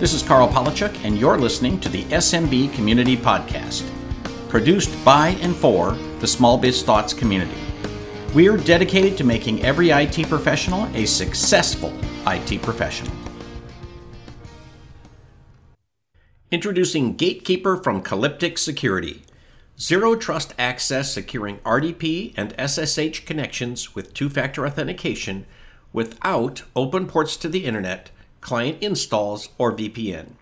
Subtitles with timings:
[0.00, 3.86] This is Karl Palachuk, and you're listening to the SMB Community Podcast,
[4.48, 7.60] produced by and for the Small Biz Thoughts community.
[8.34, 11.92] We are dedicated to making every IT professional a successful
[12.26, 13.12] IT professional.
[16.50, 19.22] Introducing Gatekeeper from Calyptix Security.
[19.78, 25.44] Zero trust access securing RDP and SSH connections with two factor authentication
[25.92, 28.10] without open ports to the internet,
[28.40, 30.32] client installs, or VPN.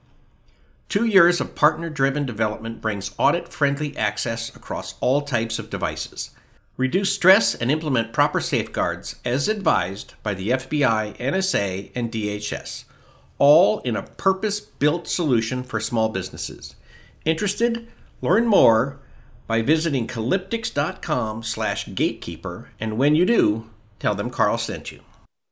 [0.88, 6.30] Two years of partner driven development brings audit friendly access across all types of devices.
[6.78, 12.84] Reduce stress and implement proper safeguards as advised by the FBI, NSA, and DHS,
[13.38, 16.76] all in a purpose built solution for small businesses.
[17.24, 17.88] Interested?
[18.22, 19.00] Learn more
[19.46, 23.68] by visiting calyptix.com slash gatekeeper, and when you do,
[23.98, 25.00] tell them Karl sent you.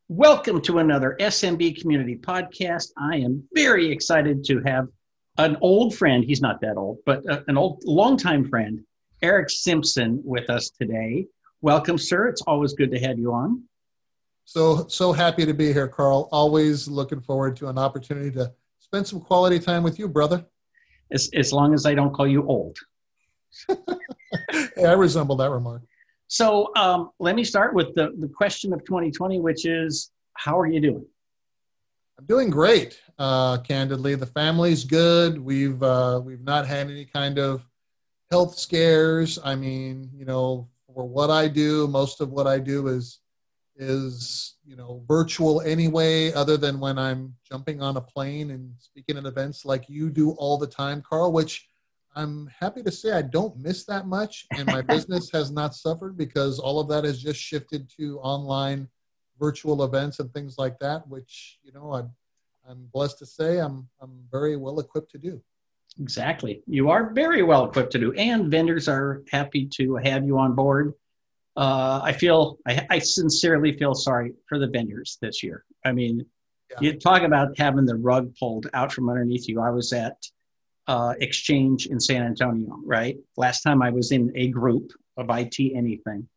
[0.09, 2.93] Welcome to another SMB Community Podcast.
[2.96, 4.87] I am very excited to have
[5.38, 8.85] an old friend, he's not that old, but uh, an old, longtime friend,
[9.21, 11.26] Eric Simpson, with us today.
[11.60, 12.29] Welcome, sir.
[12.29, 13.65] It's always good to have you on.
[14.45, 16.29] So, so happy to be here, Karl.
[16.30, 20.46] Always looking forward to an opportunity to spend some quality time with you, brother.
[21.10, 22.79] As, as long as I don't call you old.
[23.68, 25.82] I resemble that remark.
[26.29, 30.66] So um, let me start with the, the question of 2020, which is how are
[30.66, 31.05] you doing?
[32.19, 33.01] I'm doing great.
[33.19, 35.38] Uh, candidly, the family's good.
[35.38, 37.63] We've uh, we've not had any kind of
[38.30, 39.38] health scares.
[39.45, 43.21] I mean, you know, for what I do, most of what I do is
[43.79, 46.32] is you know virtual anyway.
[46.32, 50.30] Other than when I'm jumping on a plane and speaking at events like you do
[50.32, 51.69] all the time, Karl, which
[52.17, 56.17] I'm happy to say I don't miss that much, and my business has not suffered
[56.17, 58.89] because all of that has just shifted to online
[59.39, 62.11] virtual events and things like that, which you know I'm
[62.69, 65.43] I'm blessed to say I'm I'm very well equipped to do.
[66.00, 70.38] Exactly, you are very well equipped to do, and vendors are happy to have you
[70.38, 70.94] on board.
[71.55, 75.65] Uh, I feel I, I, sincerely feel sorry for the vendors this year.
[75.87, 76.26] I mean,
[76.71, 76.76] yeah.
[76.81, 79.62] you talk about having the rug pulled out from underneath you.
[79.62, 80.19] I was at
[80.86, 83.16] uh, exchange in San Antonio, right?
[83.36, 86.28] Last time I was in a group of IT anything.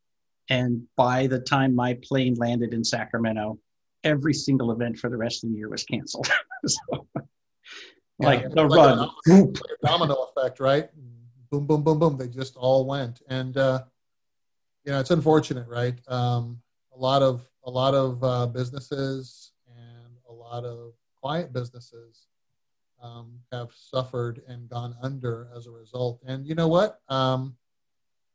[0.49, 3.59] And by the time my plane landed in Sacramento,
[4.03, 6.27] every single event for the rest of the year was canceled.
[6.65, 7.21] so, yeah,
[8.27, 9.09] like the like run.
[9.27, 10.89] A domino effect, right?
[11.51, 12.17] Boom, boom, boom, boom.
[12.17, 13.21] They just all went.
[13.29, 13.83] And, uh,
[14.83, 15.99] you know, it's unfortunate, right?
[16.07, 16.59] Um,
[16.95, 22.28] a lot of, a lot of uh, businesses and a lot of client businesses
[23.01, 26.21] um, have suffered and gone under as a result.
[26.25, 26.99] And you know what?
[27.09, 27.55] Um,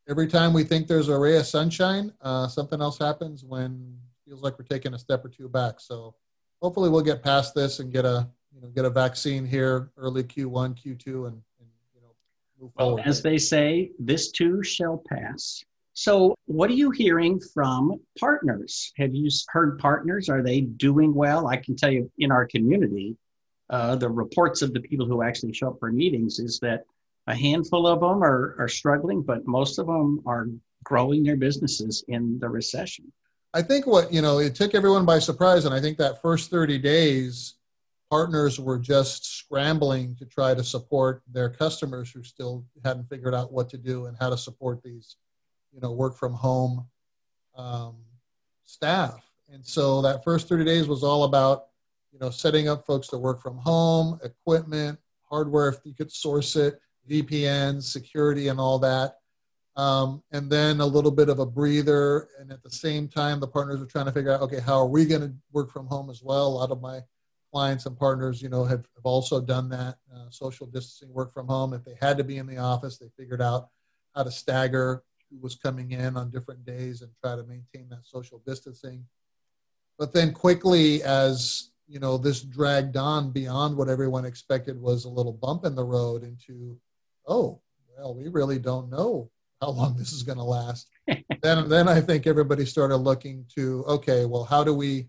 [0.09, 4.43] every time we think there's a ray of sunshine, uh, something else happens when feels
[4.43, 5.81] like we're taking a step or two back.
[5.81, 6.15] So
[6.63, 10.23] hopefully we'll get past this and get a you know get a vaccine here early
[10.23, 12.15] Q1, Q2, and, and you know
[12.61, 13.03] move well, forward.
[13.07, 15.63] As they say, this too shall pass.
[15.97, 18.93] So, what are you hearing from partners?
[18.97, 20.29] Have you heard partners?
[20.29, 21.47] Are they doing well?
[21.47, 23.17] I can tell you in our community,
[23.71, 26.85] uh, the reports of the people who actually show up for meetings is that
[27.27, 30.49] a handful of them are, are struggling, but most of them are
[30.85, 33.11] growing their businesses in the recession.
[33.55, 35.65] I think what, you know, it took everyone by surprise.
[35.65, 37.55] And I think that first 30 days,
[38.11, 43.53] partners were just scrambling to try to support their customers who still hadn't figured out
[43.53, 45.17] what to do and how to support these,
[45.73, 46.87] you know, work from home
[47.57, 47.97] um,
[48.65, 49.25] staff.
[49.51, 51.67] And so that first 30 days was all about
[52.15, 54.99] you know, setting up folks to work from home, equipment,
[55.29, 56.81] hardware if you could source it,
[57.11, 59.17] VPN, security, and all that.
[59.77, 62.29] Um, and then a little bit of a breather.
[62.39, 64.87] And at the same time, the partners are trying to figure out, okay, how are
[64.87, 66.47] we going to work from home as well?
[66.47, 67.01] A lot of my
[67.53, 71.49] clients and partners, you know, have, have also done that uh, social distancing work from
[71.49, 71.75] home.
[71.75, 73.71] If they had to be in the office, they figured out
[74.15, 78.05] how to stagger who was coming in on different days and try to maintain that
[78.05, 79.05] social distancing.
[79.99, 85.09] But then quickly, as you know this dragged on beyond what everyone expected was a
[85.09, 86.79] little bump in the road into
[87.27, 87.61] oh
[87.97, 90.89] well we really don't know how long this is going to last.
[91.43, 95.09] Then then i think everybody started looking to okay well how do we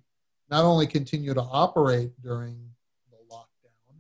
[0.50, 2.58] not only continue to operate during
[3.10, 3.96] the lockdown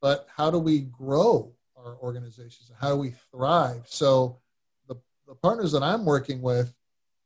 [0.00, 1.52] but how do we grow
[1.84, 2.70] our organizations?
[2.80, 3.82] How do we thrive?
[3.86, 4.38] So
[4.88, 4.96] the,
[5.26, 6.72] the partners that i'm working with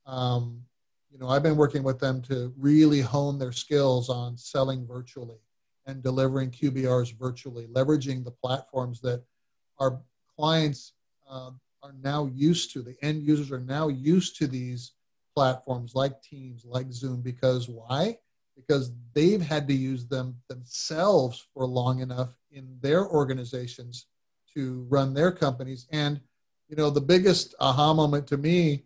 [0.07, 0.63] um,
[1.11, 5.39] you know, I've been working with them to really hone their skills on selling virtually
[5.87, 9.23] and delivering QBRs virtually, leveraging the platforms that
[9.79, 10.01] our
[10.37, 10.93] clients
[11.29, 11.51] uh,
[11.83, 12.83] are now used to.
[12.83, 14.93] The end users are now used to these
[15.35, 18.19] platforms like Teams, like Zoom, because why?
[18.59, 24.07] because they've had to use them themselves for long enough in their organizations
[24.55, 25.87] to run their companies.
[25.93, 26.21] And,
[26.69, 28.85] you know, the biggest aha moment to me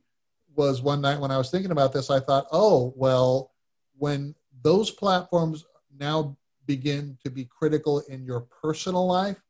[0.54, 3.52] was one night when I was thinking about this, I thought, oh, well,
[3.96, 5.64] when those platforms
[5.98, 9.40] now begin to be critical in your personal life,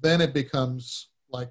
[0.00, 1.50] then it becomes like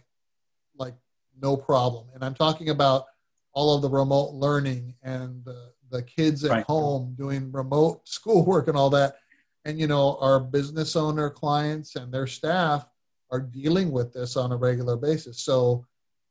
[0.77, 0.95] like
[1.41, 2.07] no problem.
[2.13, 3.05] And I'm talking about
[3.53, 6.65] all of the remote learning and the, the kids at right.
[6.65, 9.15] home doing remote schoolwork and all that.
[9.63, 12.87] And you know, our business owner clients and their staff
[13.31, 15.39] are dealing with this on a regular basis.
[15.39, 15.85] So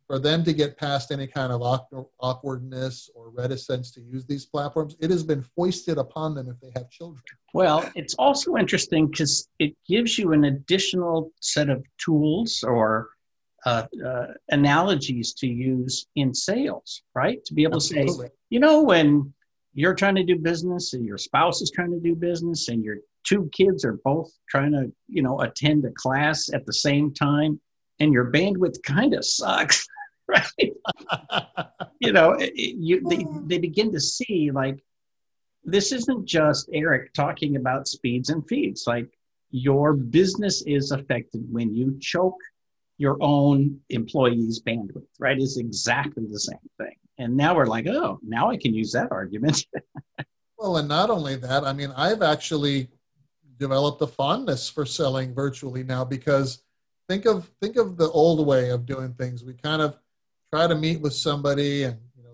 [0.07, 1.63] for them to get past any kind of
[2.21, 6.71] awkwardness or reticence to use these platforms, it has been foisted upon them if they
[6.79, 7.23] have children.
[7.55, 13.11] Well, it's also interesting because it gives you an additional set of tools or
[13.65, 17.43] uh, uh, analogies to use in sales, right?
[17.47, 18.09] To be able Absolutely.
[18.09, 19.33] to say, you know, when
[19.73, 22.99] you're trying to do business and your spouse is trying to do business and your
[23.25, 27.59] two kids are both trying to, you know, attend a class at the same time
[28.01, 29.87] and your bandwidth kind of sucks
[30.29, 30.73] right?
[32.01, 34.83] you know, you, they, they begin to see like
[35.65, 38.85] this isn't just Eric talking about speeds and feeds.
[38.87, 39.09] Like
[39.51, 42.41] your business is affected when you choke
[42.99, 45.39] your own employees' bandwidth, right?
[45.39, 46.95] Is exactly the same thing.
[47.19, 49.65] And now we're like, oh, now I can use that argument.
[50.59, 52.89] well, and not only that, I mean, I've actually
[53.59, 56.63] developed a fondness for selling virtually now because
[57.09, 59.45] think of think of the old way of doing things.
[59.45, 59.99] We kind of
[60.55, 62.31] try to meet with somebody and you know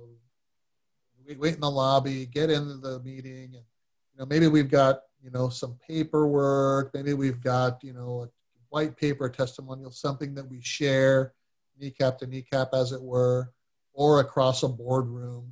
[1.27, 5.01] we wait in the lobby get into the meeting and you know maybe we've got
[5.23, 8.29] you know some paperwork maybe we've got you know a
[8.69, 11.33] white paper testimonial something that we share
[11.81, 13.51] kneecap to kneecap as it were
[13.95, 15.51] or across a boardroom.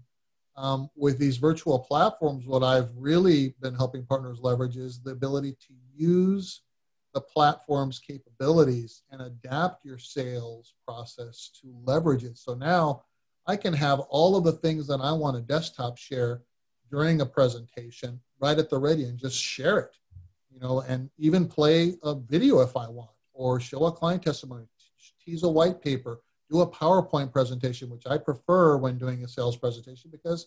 [0.54, 5.52] Um, with these virtual platforms what i've really been helping partners leverage is the ability
[5.52, 6.60] to use
[7.18, 12.38] the platform's capabilities and adapt your sales process to leverage it.
[12.38, 13.02] So now
[13.44, 16.42] I can have all of the things that I want to desktop share
[16.92, 19.96] during a presentation right at the ready and just share it,
[20.48, 24.66] you know, and even play a video if I want or show a client testimony,
[25.24, 29.56] tease a white paper, do a PowerPoint presentation, which I prefer when doing a sales
[29.56, 30.46] presentation because,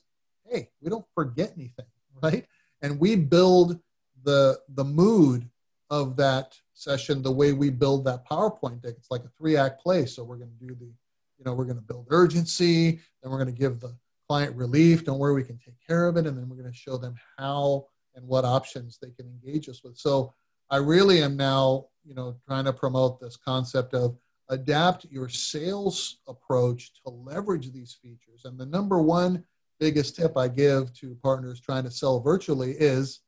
[0.49, 1.85] hey, we don't forget anything,
[2.23, 2.45] right?
[2.81, 3.77] And we build
[4.23, 5.49] the the mood
[5.91, 8.95] of that session the way we build that PowerPoint deck.
[8.97, 10.07] It's like a three act play.
[10.07, 13.37] So we're going to do the, you know, we're going to build urgency, then we're
[13.37, 13.93] going to give the
[14.27, 16.77] client relief, don't worry, we can take care of it, and then we're going to
[16.77, 17.85] show them how
[18.15, 19.97] and what options they can engage us with.
[19.97, 20.33] So
[20.69, 24.17] I really am now, you know, trying to promote this concept of
[24.47, 28.43] adapt your sales approach to leverage these features.
[28.45, 29.43] And the number one
[29.79, 33.21] biggest tip I give to partners trying to sell virtually is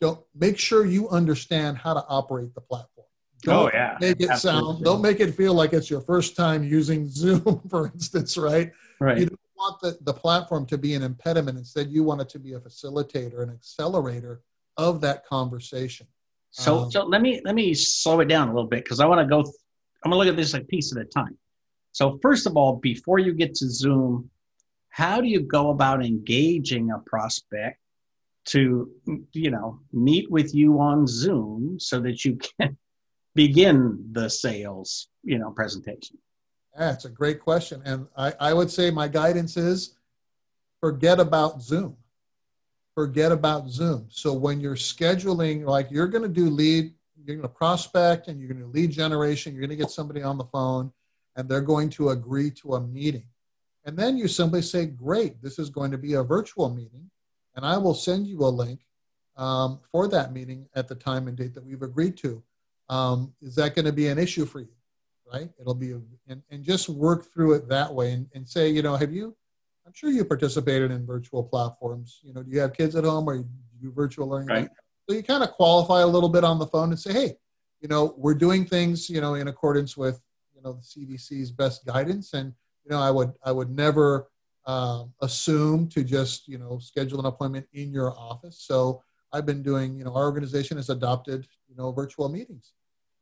[0.00, 3.06] don't make sure you understand how to operate the platform.
[3.42, 4.72] Don't oh yeah, make it Absolutely.
[4.72, 4.84] sound.
[4.84, 8.72] Don't make it feel like it's your first time using Zoom, for instance, right?
[9.00, 9.18] Right.
[9.18, 11.58] You don't want the, the platform to be an impediment.
[11.58, 14.42] Instead, you want it to be a facilitator, an accelerator
[14.76, 16.06] of that conversation.
[16.50, 19.06] So, um, so let me let me slow it down a little bit because I
[19.06, 19.42] want to go.
[19.42, 19.54] Th-
[20.04, 21.36] I'm gonna look at this a piece at a time.
[21.92, 24.30] So first of all, before you get to Zoom,
[24.88, 27.78] how do you go about engaging a prospect
[28.46, 28.90] to
[29.32, 32.76] you know meet with you on zoom so that you can
[33.34, 36.18] begin the sales you know presentation.
[36.76, 37.82] That's a great question.
[37.84, 39.96] And I, I would say my guidance is
[40.80, 41.96] forget about zoom.
[42.94, 44.06] Forget about zoom.
[44.10, 48.40] So when you're scheduling like you're going to do lead you're going to prospect and
[48.40, 50.90] you're going to lead generation you're going to get somebody on the phone
[51.36, 53.26] and they're going to agree to a meeting.
[53.84, 57.10] And then you simply say great this is going to be a virtual meeting
[57.60, 58.80] and I will send you a link
[59.36, 62.42] um, for that meeting at the time and date that we've agreed to.
[62.88, 64.72] Um, is that going to be an issue for you?
[65.30, 65.50] Right?
[65.60, 68.80] It'll be, a, and, and just work through it that way and, and say, you
[68.80, 69.36] know, have you,
[69.86, 72.20] I'm sure you participated in virtual platforms.
[72.22, 73.46] You know, do you have kids at home or you
[73.82, 74.48] do virtual learning?
[74.48, 74.70] Right.
[75.06, 77.36] So you kind of qualify a little bit on the phone and say, hey,
[77.82, 80.22] you know, we're doing things, you know, in accordance with,
[80.56, 82.32] you know, the CDC's best guidance.
[82.32, 84.29] And, you know, I would, I would never,
[84.66, 88.64] uh, assume to just you know schedule an appointment in your office.
[88.66, 89.02] So
[89.32, 92.72] I've been doing you know our organization has adopted you know virtual meetings,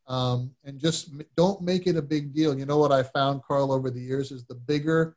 [0.06, 2.58] um, and just don't make it a big deal.
[2.58, 5.16] You know what I found, Karl, over the years is the bigger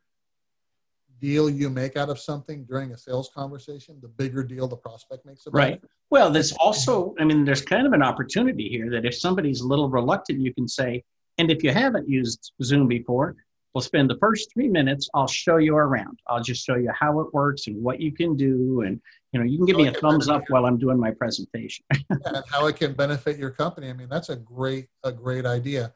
[1.22, 5.24] deal you make out of something during a sales conversation, the bigger deal the prospect
[5.24, 5.74] makes about it right.
[5.74, 5.90] it.
[6.10, 9.66] Well, there's also, I mean, there's kind of an opportunity here that if somebody's a
[9.66, 11.04] little reluctant, you can say,
[11.38, 13.36] and if you haven't used Zoom before,
[13.74, 15.08] we'll spend the first three minutes.
[15.14, 16.20] I'll show you around.
[16.26, 18.82] I'll just show you how it works and what you can do.
[18.82, 19.00] And,
[19.32, 21.84] you know, you can give me a thumbs up while I'm doing my presentation.
[22.10, 23.88] and how it can benefit your company.
[23.88, 25.92] I mean, that's a great, a great idea.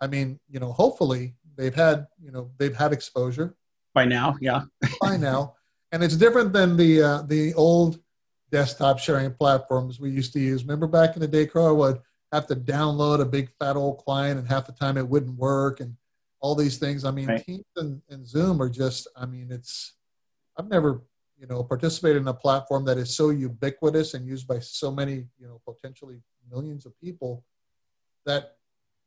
[0.00, 3.54] I mean, you know, hopefully they've had, you know, they've had exposure
[3.94, 4.36] by now.
[4.40, 4.62] Yeah.
[5.00, 5.54] by now.
[5.92, 8.00] And it's different than the, uh, the old
[8.50, 10.62] desktop sharing platforms we used to use.
[10.62, 12.00] Remember back in the day, Karl would
[12.32, 15.80] have to download a big fat old client and half the time it wouldn't work
[15.80, 15.96] and
[16.40, 17.04] all these things.
[17.04, 17.44] I mean, right.
[17.44, 19.94] Teams and, and Zoom are just, I mean, it's,
[20.58, 21.02] I've never,
[21.38, 25.26] you know, participated in a platform that is so ubiquitous and used by so many,
[25.38, 26.20] you know, potentially
[26.50, 27.44] millions of people
[28.26, 28.56] that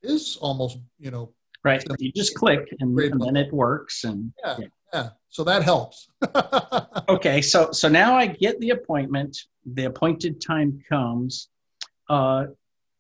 [0.02, 1.84] is almost, you know, right.
[2.00, 4.04] You just click and, and then it works.
[4.04, 4.68] And yeah, yeah.
[4.94, 5.10] yeah.
[5.30, 6.08] So that helps.
[7.10, 7.42] okay.
[7.42, 11.50] So, so now I get the appointment, the appointed time comes.
[12.10, 12.46] Uh,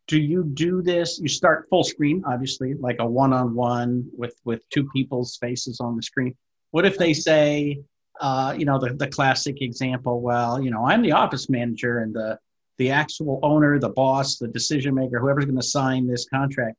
[0.08, 1.20] do you do this?
[1.20, 6.04] You start full screen obviously like a one-on-one with with two people's faces on the
[6.04, 6.36] screen.
[6.72, 7.84] What if they say
[8.20, 12.14] uh, you know the, the classic example well you know i'm the office manager and
[12.14, 12.38] the
[12.78, 16.78] the actual owner the boss the decision maker whoever's going to sign this contract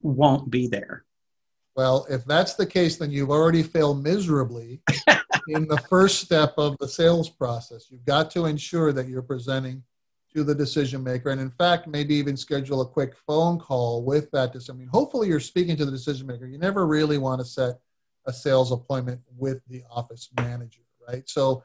[0.00, 1.04] won't be there.
[1.76, 4.82] Well if that's the case then you've already failed miserably
[5.48, 7.86] in the first step of the sales process.
[7.90, 9.82] You've got to ensure that you're presenting
[10.34, 11.30] to the decision maker.
[11.30, 14.76] And in fact maybe even schedule a quick phone call with that decision.
[14.76, 16.46] I mean, hopefully you're speaking to the decision maker.
[16.46, 17.78] You never really want to set
[18.26, 21.28] a sales appointment with the office manager right?
[21.28, 21.62] So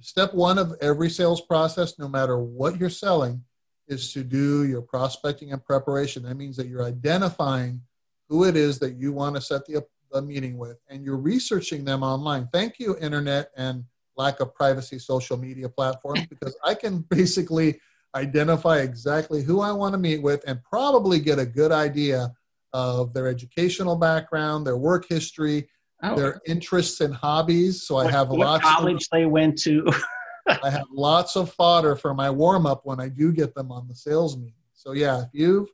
[0.00, 3.42] step one of every sales process no matter what you're selling
[3.88, 6.22] is to do your prospecting and preparation.
[6.22, 7.80] That means that you're identifying
[8.28, 11.84] who it is that you want to set the, the meeting with and you're researching
[11.84, 12.48] them online.
[12.52, 13.84] Thank you internet and
[14.16, 17.80] lack of privacy social media platforms because I can basically
[18.14, 22.32] identify exactly who I want to meet with, and probably get a good idea
[22.72, 25.68] of their educational background, their work history,
[26.02, 26.16] oh.
[26.16, 27.82] their interests and hobbies.
[27.82, 29.86] So what, I have what lots college of, they went to.
[30.62, 33.86] I have lots of fodder for my warm up when I do get them on
[33.88, 34.54] the sales meeting.
[34.72, 35.68] So yeah, if you've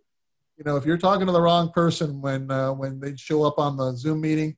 [0.57, 3.59] you know if you're talking to the wrong person when uh, when they show up
[3.59, 4.57] on the Zoom meeting,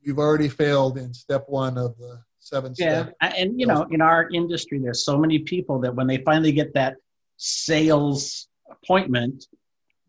[0.00, 4.28] you've already failed in step one of the seven yeah and you know in our
[4.30, 6.96] industry there's so many people that when they finally get that
[7.36, 9.46] sales appointment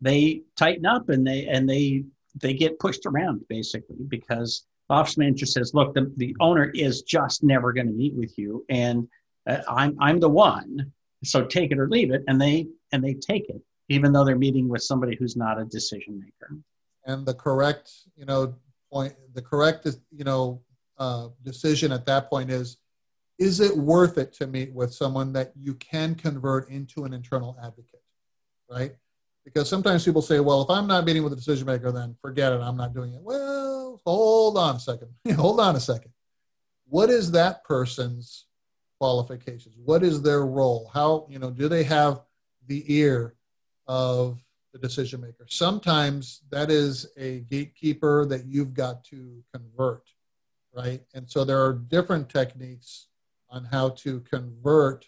[0.02, 2.04] they tighten up and they and they
[2.42, 7.04] they get pushed around basically because the office manager says look the, the owner is
[7.04, 9.08] just never going to meet with you and
[9.48, 10.92] uh, i'm i'm the one
[11.24, 14.38] so take it or leave it and they and they take it even though they're
[14.38, 16.56] meeting with somebody who's not a decision maker.
[17.06, 18.56] And the correct you know
[18.92, 20.62] point the correct is, you know
[21.02, 22.78] uh, decision at that point is
[23.40, 27.58] is it worth it to meet with someone that you can convert into an internal
[27.60, 28.02] advocate
[28.70, 28.96] right?
[29.44, 32.54] Because sometimes people say well if i'm not meeting with a decision maker then forget
[32.54, 33.22] it i'm not doing it.
[33.22, 36.12] Well hold on a second hold on a second.
[36.88, 38.46] What is that person's
[39.00, 39.76] qualifications?
[39.84, 40.92] What is their role?
[40.94, 42.22] How you know do they have
[42.68, 43.36] the ear
[43.88, 44.40] of
[44.74, 45.48] the decision maker?
[45.50, 50.04] Sometimes that is a gatekeeper that you've got to convert
[50.74, 51.02] right?
[51.14, 53.08] And so there are different techniques
[53.50, 55.06] on how to convert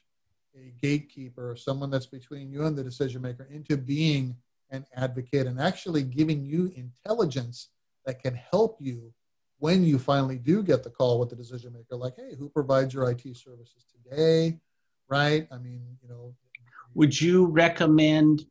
[0.56, 4.36] a gatekeeper, someone that's between you and the decision maker, into being
[4.70, 7.70] an advocate and actually giving you intelligence
[8.06, 9.14] that can help you
[9.60, 12.94] when you finally do get the call with the decision maker like hey who provides
[12.94, 14.60] your it services today?
[15.08, 15.48] Right?
[15.52, 16.36] I mean you know.
[16.96, 18.46] Would you recommend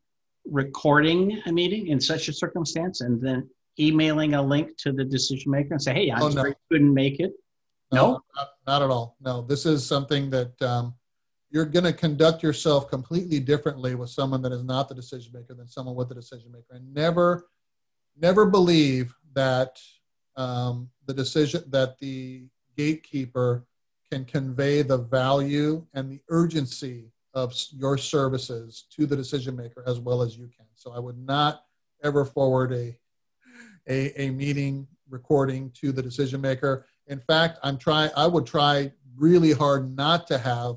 [0.47, 3.49] recording a meeting in such a circumstance and then
[3.79, 6.55] emailing a link to the decision maker and say, "Hey, I'm oh, no.
[6.71, 7.33] couldn't make it."
[7.93, 8.23] No, no?
[8.37, 9.17] Not, not, at all.
[9.21, 10.95] No, this is something that um,
[11.51, 15.55] you're going to conduct yourself completely differently with someone that is not the decision maker
[15.55, 17.49] than someone with the decision maker, and never,
[18.17, 19.79] never believe that
[20.37, 23.67] um, the decision that the gatekeeper
[24.11, 29.99] can convey the value and the urgency of your services to the decision maker as
[29.99, 30.67] well as you can.
[30.75, 31.65] So I would not
[32.03, 32.97] ever forward a
[33.89, 36.87] a, a meeting recording to the decision maker.
[37.07, 38.11] In fact, I'm trying.
[38.17, 40.77] I would try really hard not to have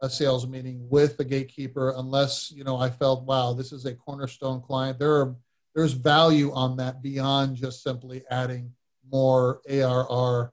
[0.00, 3.94] a sales meeting with the gatekeeper unless you know I felt, wow, this is a
[3.94, 4.98] cornerstone client.
[4.98, 5.36] There are
[5.74, 8.72] there's value on that beyond just simply adding
[9.10, 10.52] more ARR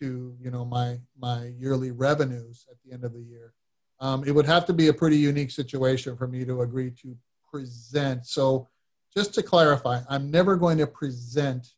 [0.00, 3.52] to you know my my yearly revenues at the end of the year.
[4.00, 7.16] Um, it would have to be a pretty unique situation for me to agree to
[7.50, 8.26] present.
[8.26, 8.68] So
[9.16, 11.72] just to clarify, I'm never going to present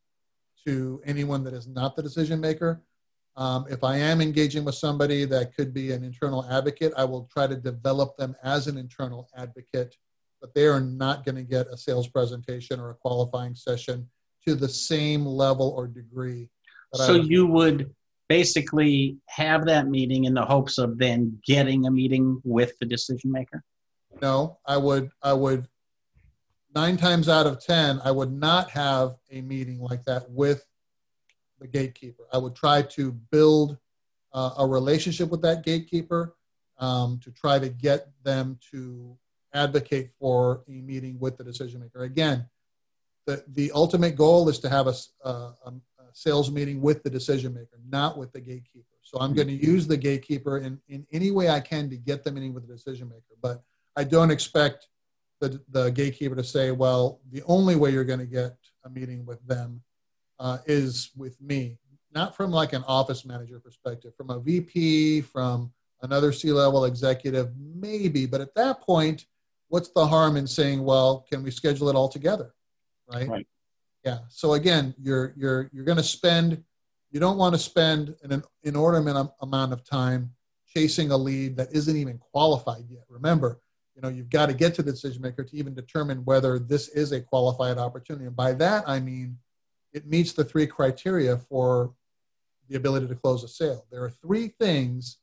[0.67, 2.83] to anyone that is not the decision maker.
[3.37, 7.29] Um, if I am engaging with somebody that could be an internal advocate, I will
[7.33, 9.97] try to develop them as an internal advocate,
[10.41, 14.09] but they are not going to get a sales presentation or a qualifying session
[14.47, 16.49] to the same level or degree.
[16.95, 17.95] So you would
[18.29, 23.31] basically have that meeting in the hopes of then getting a meeting with the decision
[23.31, 23.63] maker?
[24.21, 25.69] No, I would, I would,
[26.79, 30.65] nine times out of 10, I would not have a meeting like that with
[31.59, 32.23] the gatekeeper.
[32.33, 33.77] I would try to build
[34.33, 36.37] uh, a relationship with that gatekeeper
[36.79, 39.19] um, to try to get them to
[39.53, 42.05] advocate for a meeting with the decision maker.
[42.05, 42.47] Again,
[43.27, 44.95] the, the ultimate goal is to have a,
[45.25, 45.33] a,
[45.67, 45.73] a
[46.13, 48.95] sales meeting with the decision maker, not with the gatekeeper.
[49.03, 52.23] So I'm going to use the gatekeeper in, in any way I can to get
[52.23, 53.35] the meeting with the decision maker.
[53.43, 53.65] But
[53.97, 54.87] I don't expect
[55.41, 59.25] the, the gatekeeper to say, well, the only way you're going to get a meeting
[59.25, 59.83] with them
[60.39, 61.79] uh, is with me.
[62.15, 67.51] Not from like an office manager perspective, from a VP, from another C level executive,
[67.57, 68.27] maybe.
[68.27, 69.27] But at that point,
[69.69, 72.55] what's the harm in saying, well, can we schedule it all together?
[73.13, 73.29] Right.
[73.29, 73.47] Right.
[74.05, 74.19] Yeah.
[74.29, 76.63] So again, you're you're you're going to spend.
[77.11, 80.31] You don't want to spend an inordinate amount of time
[80.67, 83.05] chasing a lead that isn't even qualified yet.
[83.09, 83.61] Remember,
[83.99, 86.89] you know you've got to get to the decision maker to even determine whether this
[86.89, 88.27] is a qualified opportunity.
[88.27, 89.39] And by that I mean
[89.93, 91.93] it meets the three criteria for
[92.69, 93.87] the ability to close a sale.
[93.91, 95.17] There are three things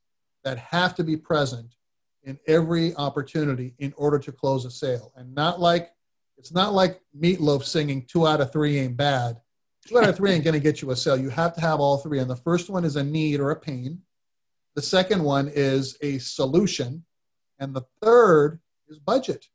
[0.43, 1.75] that have to be present
[2.23, 5.91] in every opportunity in order to close a sale, and not like
[6.37, 9.39] it's not like Meatloaf singing two out of three ain't bad.
[9.87, 11.17] Two out of three ain't going to get you a sale.
[11.17, 12.19] You have to have all three.
[12.19, 14.01] And the first one is a need or a pain.
[14.73, 17.05] The second one is a solution.
[17.59, 19.47] And the third is budget.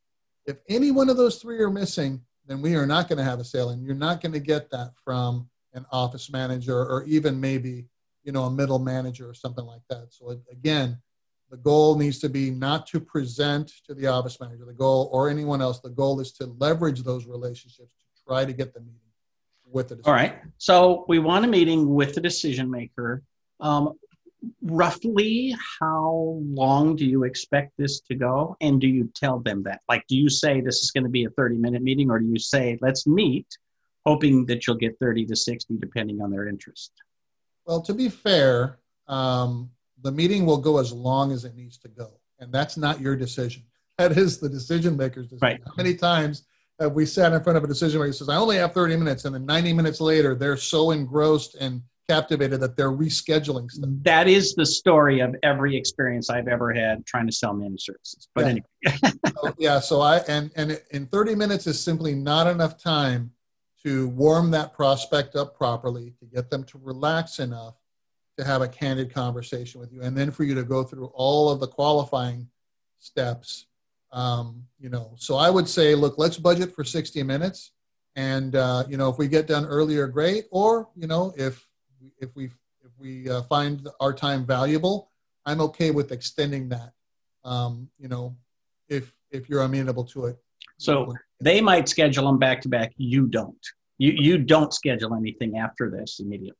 [0.47, 3.41] If any one of those three are missing, then we are not going to have
[3.41, 3.71] a sale.
[3.71, 7.87] And you're not going to get that from an office manager or even maybe,
[8.25, 10.09] you know, a middle manager or something like that.
[10.11, 10.99] So again,
[11.51, 15.29] the goal needs to be not to present to the office manager, the goal, or
[15.29, 15.81] anyone else.
[15.81, 19.01] The goal is to leverage those relationships to try to get the meeting
[19.67, 20.01] with the.
[20.05, 20.37] All right.
[20.59, 23.23] So we want a meeting with the decision maker.
[23.59, 23.95] Um,
[24.63, 28.57] roughly, how long do you expect this to go?
[28.61, 29.81] And do you tell them that?
[29.89, 32.27] Like, do you say this is going to be a 30 minute meeting, or do
[32.27, 33.47] you say, let's meet,
[34.07, 36.93] hoping that you'll get 30 to 60, depending on their interest?
[37.67, 39.71] Well, to be fair, um,
[40.03, 42.11] the meeting will go as long as it needs to go.
[42.39, 43.65] And that's not your decision.
[43.99, 45.41] That is the decision maker's decision.
[45.43, 45.61] Right.
[45.67, 46.45] How many times
[46.81, 48.97] have we sat in front of a decision maker who says, I only have 30
[48.97, 53.89] minutes, and then 90 minutes later, they're so engrossed and captivated that they're rescheduling stuff.
[54.03, 58.29] That is the story of every experience I've ever had trying to sell managed services.
[58.35, 58.51] But yeah.
[58.51, 59.13] anyway.
[59.43, 63.31] so, yeah, so I and and in 30 minutes is simply not enough time
[63.85, 67.77] to warm that prospect up properly, to get them to relax enough
[68.39, 71.49] to have a candid conversation with you, and then for you to go through all
[71.49, 72.49] of the qualifying
[72.99, 73.67] steps.
[74.13, 77.71] Um, you know, so I would say, look, let's budget for 60 minutes,
[78.17, 80.47] and uh, you know, if we get done earlier, great.
[80.51, 81.70] Or you know, if
[82.19, 82.47] if we
[82.83, 85.11] if we uh, find our time valuable,
[85.47, 86.93] I'm okay with extending that.
[87.45, 88.37] Um, you know,
[88.89, 90.37] if if you're amenable to it.
[90.79, 92.93] So they might schedule them back to back.
[92.97, 93.67] You don't.
[93.99, 96.57] You you don't schedule anything after this immediately.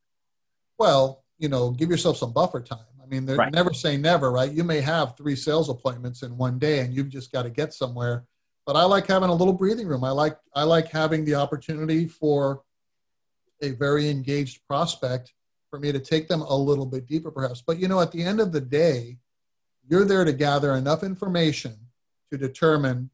[0.77, 2.85] Well, you know, give yourself some buffer time.
[3.01, 3.53] I mean, they're Right.
[3.53, 4.51] never say never, right?
[4.51, 7.73] You may have three sales appointments in one day, and you've just got to get
[7.73, 8.25] somewhere.
[8.65, 10.03] But I like having a little breathing room.
[10.03, 12.61] I like I like having the opportunity for
[13.61, 15.33] a very engaged prospect
[15.69, 17.61] for me to take them a little bit deeper, perhaps.
[17.65, 19.17] But you know, at the end of the day,
[19.87, 21.77] you're there to gather enough information
[22.31, 23.09] to determine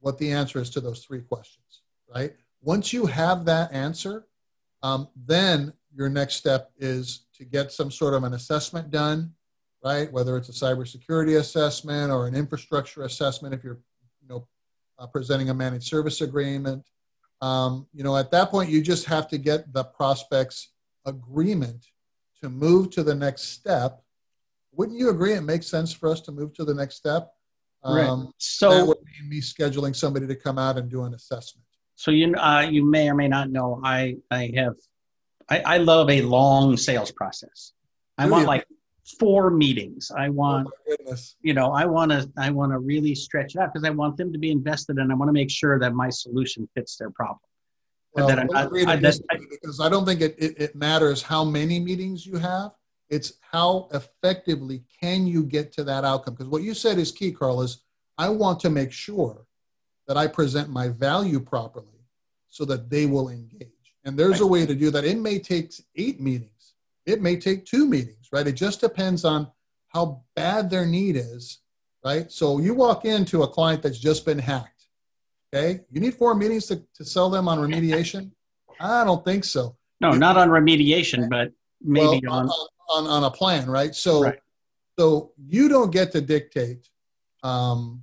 [0.00, 1.82] what the answer is to those three questions,
[2.14, 2.34] right?
[2.62, 4.26] Once you have that answer,
[4.82, 9.32] um, then your next step is to get some sort of an assessment done,
[9.82, 10.12] right?
[10.12, 13.80] Whether it's a cybersecurity assessment or an infrastructure assessment, if you're,
[14.22, 14.46] you know,
[14.98, 16.84] uh, presenting a managed service agreement.
[17.40, 20.70] Um, you know, at that point, you just have to get the prospect's
[21.04, 21.86] agreement
[22.42, 24.02] to move to the next step.
[24.72, 25.34] Wouldn't you agree?
[25.34, 27.30] It makes sense for us to move to the next step.
[27.84, 28.08] Right.
[28.08, 31.64] Um, that So would mean me scheduling somebody to come out and do an assessment.
[31.94, 34.74] so you uh, you may or may not know I I have
[35.48, 37.72] I, I love a long sales process.
[38.18, 38.46] I Do want you?
[38.48, 38.66] like
[39.18, 40.10] four meetings.
[40.16, 43.60] I oh want oh you know, I want to I want to really stretch it
[43.60, 45.94] out because I want them to be invested and I want to make sure that
[45.94, 47.38] my solution fits their problem.
[48.12, 51.44] Well, that not- I- that- disagree because I don't think it, it, it matters how
[51.44, 52.72] many meetings you have.
[53.08, 56.34] It's how effectively can you get to that outcome?
[56.34, 57.82] Because what you said is key, Karl, is
[58.18, 59.46] I want to make sure
[60.08, 62.00] that I present my value properly
[62.48, 63.70] so that they will engage.
[64.04, 65.04] And there's a way to do that.
[65.04, 66.50] It may take eight meetings.
[67.06, 68.46] It may take two meetings, right?
[68.46, 69.48] It just depends on
[69.88, 71.60] how bad their need is,
[72.04, 72.30] right?
[72.30, 74.88] So you walk into a client that's just been hacked,
[75.54, 75.80] okay?
[75.90, 78.32] You need four meetings to, to sell them on remediation.
[78.80, 79.76] I don't think so.
[80.00, 82.50] No, not on remediation, but maybe well, on,
[82.90, 83.94] on on a plan, right?
[83.94, 84.38] So Right.
[84.98, 86.90] so you don't get to dictate
[87.42, 88.02] um,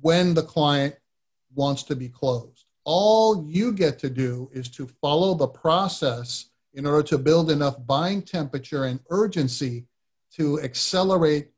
[0.00, 0.96] when the client
[1.54, 2.64] wants to be closed.
[2.84, 7.76] All you get to do is to follow the process in order to build enough
[7.86, 9.86] buying temperature and urgency
[10.36, 11.50] to accelerate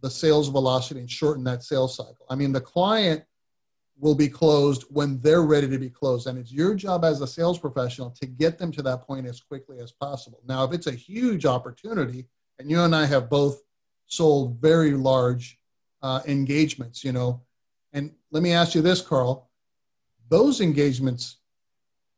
[0.00, 2.26] the sales velocity and shorten that sales cycle.
[2.28, 3.24] I mean, the client
[3.98, 6.26] will be closed when they're ready to be closed.
[6.26, 9.40] And it's your job as a sales professional to get them to that point as
[9.40, 10.40] quickly as possible.
[10.46, 12.26] Now, if it's a huge opportunity,
[12.58, 13.62] and you and I have both
[14.06, 15.58] sold very large
[16.02, 17.42] uh, engagements, you know,
[17.92, 19.50] and let me ask you this, Karl,
[20.28, 21.36] those engagements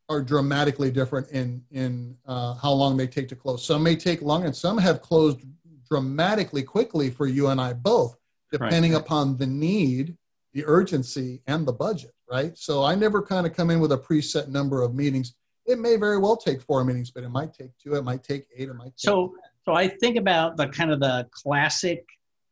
[0.09, 3.65] are dramatically different in in uh, how long they take to close.
[3.65, 5.41] Some may take long, and some have closed
[5.89, 8.17] dramatically quickly for you and I both,
[8.51, 9.01] depending Right.
[9.01, 10.17] upon the need,
[10.53, 12.13] the urgency, and the budget.
[12.31, 12.57] Right.
[12.57, 15.35] So I never kind of come in with a preset number of meetings.
[15.67, 17.95] It may very well take four meetings, but it might take two.
[17.95, 18.69] It might take eight.
[18.69, 18.87] It might.
[18.87, 22.05] Take So, so I think about the kind of the classic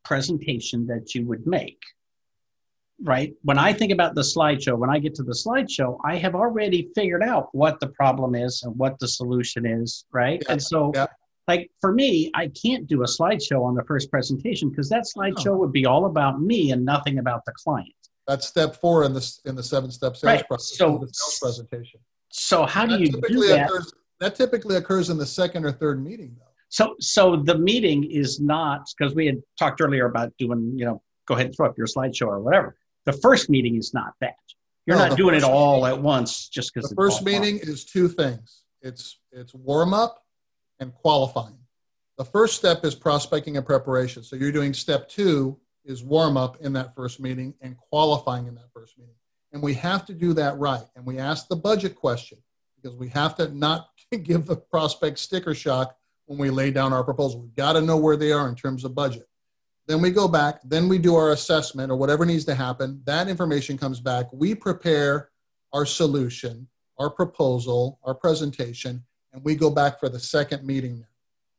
[0.05, 1.81] presentation that you would make,
[3.03, 3.35] right?
[3.43, 6.91] When I think about the slideshow, when I get to the slideshow, I have already
[6.95, 10.43] figured out what the problem is and what the solution is, right?
[10.47, 11.07] Yeah, and so, yeah.
[11.49, 15.57] like for me, I can't do a slideshow on the first presentation because that slideshow
[15.59, 17.93] would be all about me and nothing about the client.
[18.27, 20.49] That's step four in the in the seven step sales Right.
[20.49, 20.79] process.
[20.79, 22.01] So- the sales presentation.
[22.35, 23.69] So, how do you do typically that?
[23.69, 23.93] occurs.
[24.21, 26.47] That typically occurs in the second or third meeting, though.
[26.69, 31.03] So, so the meeting is not because we had talked earlier about doing, you know,
[31.27, 32.77] go ahead and throw up your slideshow or whatever.
[33.07, 34.35] The first meeting is not that.
[34.87, 37.85] You're No, not doing it all meeting- at once just because The first meeting is
[37.85, 38.62] two things.
[38.81, 40.25] It's it's warm up
[40.81, 41.59] and qualifying.
[42.19, 44.23] The first step is prospecting and preparation.
[44.23, 48.55] So you're doing step two is warm up in that first meeting and qualifying in
[48.57, 49.15] that first meeting.
[49.53, 50.85] And we have to do that right.
[50.97, 52.38] And we ask the budget question
[52.81, 53.88] because we have to not
[54.23, 57.41] give the prospect sticker shock when we lay down our proposal.
[57.41, 59.29] We've got to know where they are in terms of budget.
[59.87, 63.03] Then we go back, then we do our assessment or whatever needs to happen.
[63.05, 64.27] That information comes back.
[64.33, 65.31] We prepare
[65.73, 66.68] our solution,
[66.99, 71.05] our proposal, our presentation, and we go back for the second meeting.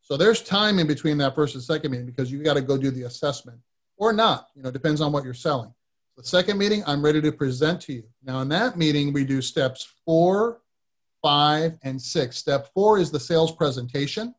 [0.02, 2.78] So there's time in between that first and second meeting because you got to go
[2.78, 3.60] do the assessment
[3.98, 4.50] or not.
[4.56, 5.74] You know, depends on what you're selling.
[6.18, 8.04] The second meeting, I'm ready to present to you.
[8.24, 10.62] Now, in that meeting, we do steps four,
[11.22, 12.38] five, and six.
[12.38, 14.36] Step four is the sales presentation.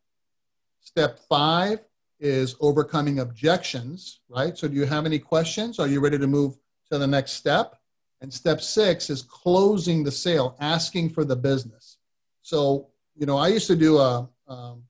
[0.80, 1.80] Step five
[2.20, 4.56] is overcoming objections, right?
[4.56, 5.78] So, do you have any questions?
[5.78, 6.56] Are you ready to move
[6.90, 7.76] to the next step?
[8.20, 11.98] And step six is closing the sale, asking for the business.
[12.42, 14.84] So, you know, I used to do uh, um,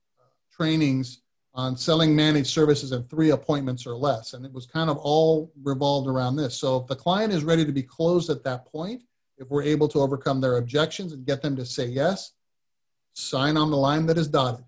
[0.52, 1.22] trainings
[1.54, 4.34] on selling managed services in three appointments or less.
[4.34, 6.56] And it was kind of all revolved around this.
[6.56, 9.02] So if the client is ready to be closed at that point,
[9.38, 12.32] if we're able to overcome their objections and get them to say yes,
[13.12, 14.64] sign on the line that is dotted.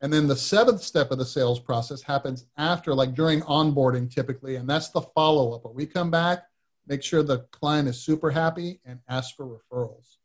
[0.00, 4.56] And then the seventh step of the sales process happens after, like during onboarding typically,
[4.56, 6.44] and that's the follow up where we come back,
[6.86, 10.18] make sure the client is super happy, and ask for referrals,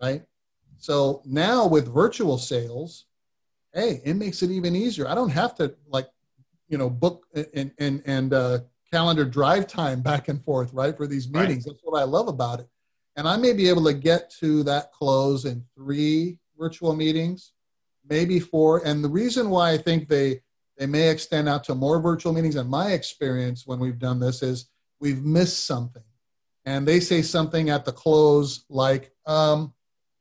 [0.00, 0.22] right?
[0.78, 3.06] So now with virtual sales,
[3.74, 5.06] hey, it makes it even easier.
[5.06, 6.08] I don't have to like,
[6.68, 11.06] you know, book and and and uh, calendar drive time back and forth, right, for
[11.06, 11.48] these Right.
[11.48, 11.64] meetings.
[11.66, 12.68] That's what I love about it.
[13.16, 17.52] And I may be able to get to that close in three virtual meetings,
[18.08, 18.86] maybe four.
[18.86, 20.40] And the reason why I think they
[20.76, 24.42] they may extend out to more virtual meetings, in my experience when we've done this,
[24.42, 26.02] is we've missed something.
[26.64, 29.72] And they say something at the close like, um,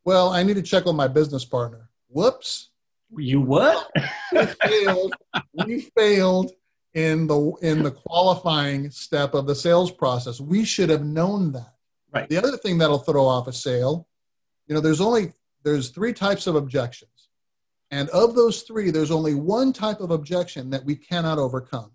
[0.06, 1.90] well, I need to check with my business partner.
[2.10, 2.70] Whoops
[3.16, 3.90] You what?
[4.32, 5.14] we failed.
[5.66, 6.52] we failed
[6.94, 10.40] in the in the qualifying step of the sales process.
[10.40, 11.74] We should have known that.
[12.14, 12.30] Right.
[12.30, 14.08] The other thing that'll throw off a sale,
[14.68, 17.10] you know, there's only there's three types of objections.
[17.94, 21.92] And of those three, there's only one type of objection that we cannot overcome.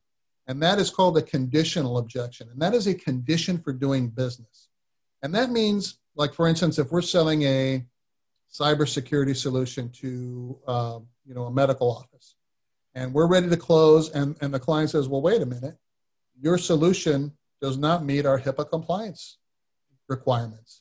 [0.47, 2.49] And that is called a conditional objection.
[2.51, 4.69] And that is a condition for doing business.
[5.25, 7.85] And that means, like for instance, if we're selling a
[8.53, 12.37] cybersecurity solution to um, you know a medical office
[12.95, 15.77] and we're ready to close and, and the client says well wait a minute
[16.41, 17.31] your solution
[17.61, 19.37] does not meet our hipaa compliance
[20.09, 20.81] requirements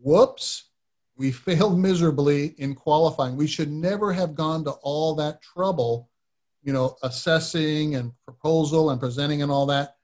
[0.00, 0.70] whoops
[1.16, 3.36] we failed miserably in qualifying.
[3.36, 6.08] We should never have gone to all that trouble
[6.66, 9.96] you know assessing and proposal and presenting and all that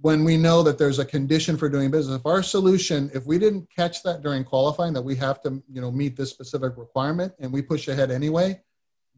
[0.00, 2.18] when we know that there's a condition for doing business.
[2.18, 5.80] If our solution if we didn't catch that during qualifying that we have to you
[5.80, 8.60] know meet this specific requirement and we push ahead anyway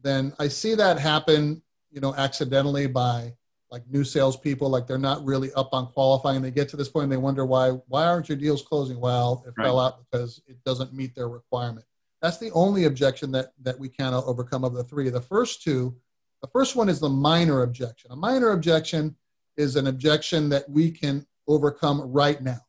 [0.03, 3.33] then i see that happen you know accidentally by
[3.71, 6.41] like new salespeople, like they're not really up on qualifying.
[6.41, 8.99] They get to this point and they wonder why why aren't your deals closing?
[8.99, 9.65] Well, it right.
[9.65, 11.85] fell out because it doesn't meet their requirement.
[12.21, 15.09] That's the only objection that that we cannot overcome of the three.
[15.09, 15.95] The first two,
[16.41, 18.11] the first one is the minor objection.
[18.11, 19.15] A minor objection
[19.57, 22.59] is an objection that we can overcome right now.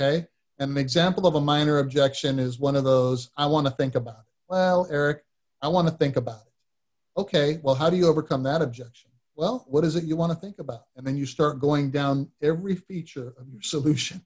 [0.00, 0.26] Okay.
[0.58, 3.94] And an example of a minor objection is one of those, I want to think
[3.94, 4.32] about it.
[4.48, 5.22] Well, Eric,
[5.62, 7.20] I want to think about it.
[7.20, 9.07] Okay, well, how do you overcome that objection?
[9.38, 10.86] Well, what is it you want to think about?
[10.96, 14.20] And then you start going down every feature of your solution.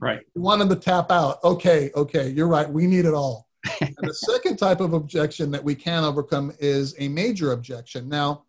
[0.00, 0.20] Right.
[0.34, 1.44] You want them to tap out.
[1.44, 2.68] Okay, okay, you're right.
[2.68, 3.46] We need it all.
[3.82, 8.08] and the second type of objection that we can overcome is a major objection.
[8.08, 8.44] Now,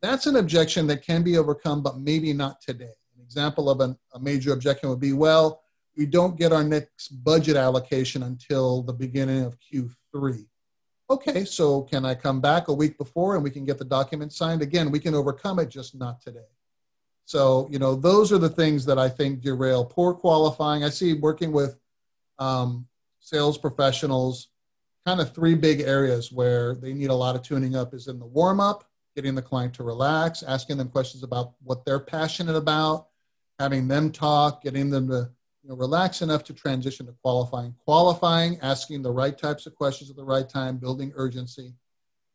[0.00, 2.94] that's an objection that can be overcome, but maybe not today.
[3.16, 5.62] An example of an, a major objection would be well,
[5.96, 10.46] we don't get our next budget allocation until the beginning of Q3.
[11.08, 14.32] Okay, so can I come back a week before and we can get the document
[14.32, 14.60] signed?
[14.60, 16.48] Again, we can overcome it, just not today.
[17.26, 20.82] So, you know, those are the things that I think derail poor qualifying.
[20.82, 21.78] I see working with
[22.40, 22.86] um,
[23.20, 24.48] sales professionals,
[25.04, 28.18] kind of three big areas where they need a lot of tuning up is in
[28.18, 32.56] the warm up, getting the client to relax, asking them questions about what they're passionate
[32.56, 33.08] about,
[33.60, 35.30] having them talk, getting them to
[35.66, 37.74] you know, relax enough to transition to qualifying.
[37.84, 41.74] Qualifying, asking the right types of questions at the right time, building urgency,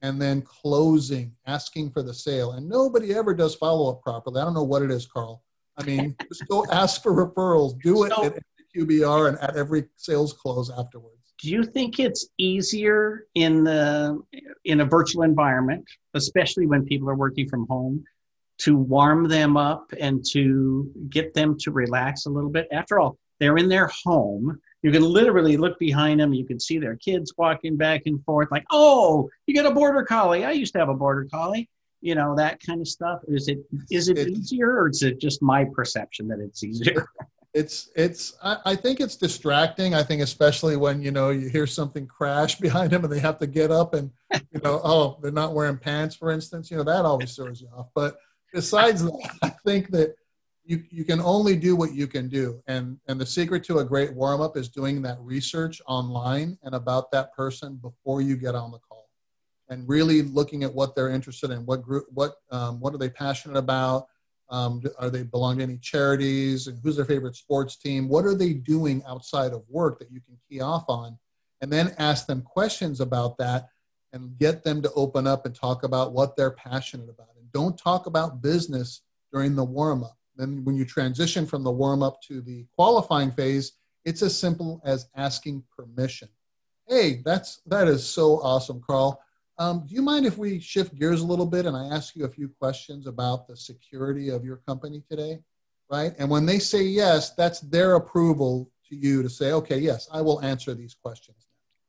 [0.01, 2.51] and then closing, asking for the sale.
[2.53, 4.41] And nobody ever does follow up properly.
[4.41, 5.41] I don't know what it is, Karl.
[5.77, 7.79] I mean, just go ask for referrals.
[7.81, 8.37] Do it so, at
[8.75, 11.15] QBR and at every sales close afterwards.
[11.41, 14.21] Do you think it's easier in the
[14.65, 18.03] in a virtual environment, especially when people are working from home,
[18.59, 22.67] to warm them up and to get them to relax a little bit.
[22.71, 24.61] After all, they're in their home.
[24.83, 26.31] You can literally look behind them.
[26.31, 30.03] You can see their kids walking back and forth, like, oh, you got a border
[30.03, 30.45] collie.
[30.45, 31.67] I used to have a border collie.
[32.01, 33.19] You know that kind of stuff.
[33.27, 33.59] Is it
[33.91, 37.07] is it easier, or is it just my perception that it's easier?
[37.53, 38.37] It's it's.
[38.41, 39.93] I, I think it's distracting.
[39.93, 43.39] I think especially when you know you hear something crash behind them and they have
[43.39, 44.09] to get up and
[44.53, 46.71] you know oh they're not wearing pants for instance.
[46.71, 47.87] You know that always throws you off.
[47.93, 48.15] But
[48.53, 50.15] besides that, I think that
[50.63, 52.61] you, you can only do what you can do.
[52.67, 56.75] And, and the secret to a great warm up is doing that research online and
[56.75, 59.09] about that person before you get on the call
[59.69, 63.09] and really looking at what they're interested in, what group, what, um, what are they
[63.09, 64.07] passionate about?
[64.49, 68.09] Um, are they belong to any charities and who's their favorite sports team?
[68.09, 71.17] What are they doing outside of work that you can key off on?
[71.61, 73.69] And then ask them questions about that
[74.13, 77.77] and get them to open up and talk about what they're passionate about And don't
[77.77, 80.17] talk about business during the warm up.
[80.35, 83.73] Then, when you transition from the warm up to the qualifying phase,
[84.05, 86.29] it's as simple as asking permission.
[86.87, 89.21] Hey, that's that is so awesome, Karl.
[89.57, 92.25] Um, do you mind if we shift gears a little bit and I ask you
[92.25, 95.39] a few questions about the security of your company today?
[95.89, 96.13] Right?
[96.17, 100.21] And when they say yes, that's their approval to you to say, okay, yes, I
[100.21, 101.47] will answer these questions.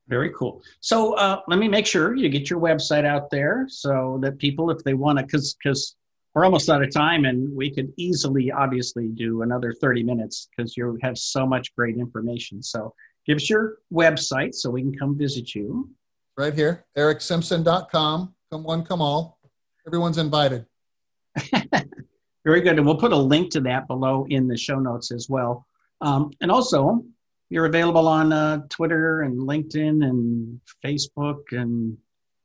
[0.08, 0.62] Very cool.
[0.80, 4.70] So uh, let me make sure you get your website out there so that people,
[4.70, 5.96] if they want to, because because
[6.34, 10.76] we're almost out of time, and we could easily, obviously, do another thirty minutes because
[10.76, 12.62] you have so much great information.
[12.62, 12.94] So
[13.26, 15.90] give us your website so we can come visit you.
[16.36, 18.34] Right here, ericsimpson.com.
[18.50, 19.38] Come one, come all.
[19.86, 20.64] Everyone's invited.
[22.44, 25.28] Very good, and we'll put a link to that below in the show notes as
[25.28, 25.66] well.
[26.00, 27.04] Um, and also,
[27.50, 31.96] you're available on uh, Twitter and LinkedIn and Facebook and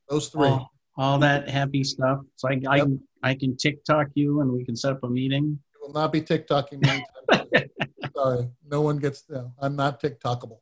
[0.10, 0.48] those three.
[0.48, 2.20] All, all that happy stuff.
[2.36, 2.88] So I, yep.
[2.88, 5.60] I, I can TikTok you and we can set up a meeting.
[5.74, 7.66] You will not be TikToking me.
[8.16, 9.24] Sorry, no one gets.
[9.30, 10.60] No, I'm not TikTokable.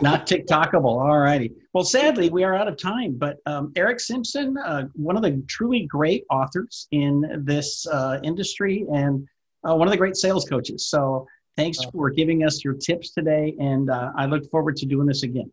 [0.00, 0.84] not TikTokable.
[0.84, 1.52] All righty.
[1.72, 3.16] Well, sadly, we are out of time.
[3.16, 8.86] But um, Eric Simpson, uh, one of the truly great authors in this uh, industry,
[8.92, 9.26] and
[9.68, 10.88] uh, one of the great sales coaches.
[10.88, 14.86] So Thanks uh, for giving us your tips today, and uh, I look forward to
[14.86, 15.50] doing this again.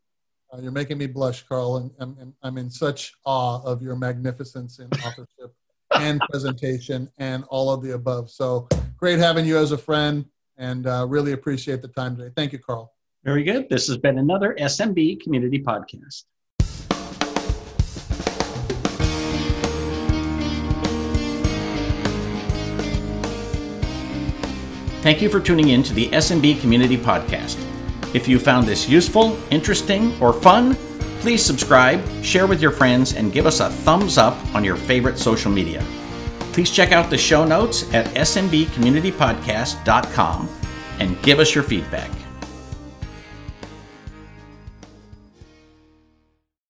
[0.51, 4.79] Uh, you're making me blush, Karl, and, and, I'm in such awe of your magnificence
[4.79, 5.55] in authorship
[5.99, 8.29] and presentation and all of the above.
[8.29, 10.25] So great having you as a friend,
[10.57, 12.31] and uh, really appreciate the time today.
[12.35, 12.93] Thank you, Karl.
[13.23, 13.69] Very good.
[13.69, 16.23] This has been another SMB Community Podcast.
[25.01, 27.57] Thank you for tuning in to the SMB Community Podcast.
[28.15, 30.77] If you found this useful, interesting, or fun,
[31.23, 35.17] please subscribe, share with your friends, and give us a thumbs up on your favorite
[35.17, 35.81] social media.
[36.51, 40.49] Please check out the show notes at smbcommunitypodcast.com
[40.99, 42.11] and give us your feedback.